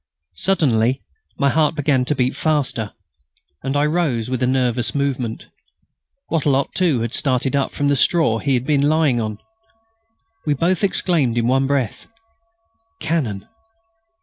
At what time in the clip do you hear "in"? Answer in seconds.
11.37-11.45